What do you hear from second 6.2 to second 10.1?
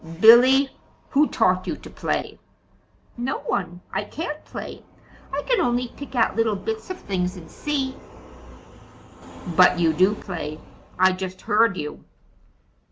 little bits of things in C." "But you